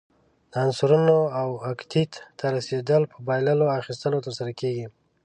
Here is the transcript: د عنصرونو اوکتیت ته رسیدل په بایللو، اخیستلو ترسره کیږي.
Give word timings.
د 0.51 0.53
عنصرونو 0.65 1.17
اوکتیت 1.69 2.13
ته 2.37 2.45
رسیدل 2.57 3.01
په 3.11 3.17
بایللو، 3.27 3.73
اخیستلو 3.79 4.23
ترسره 4.25 4.51
کیږي. 4.59 4.85